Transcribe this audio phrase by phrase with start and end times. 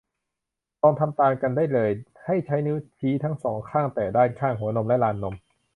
[0.81, 1.91] ลองทำตามกันได้เลย
[2.25, 5.35] ให้ใช้นิ้วชี้ทั้ง สอง ข้างแตะด้านข้างหัวนมและลานนม